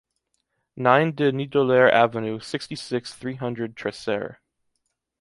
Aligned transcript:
Nine 0.77 1.11
des 1.13 1.31
Nidoleres 1.31 1.91
Avenue, 1.93 2.39
sixty-six, 2.39 3.13
three 3.13 3.35
hundred, 3.35 3.75
Tresserre 3.75 4.37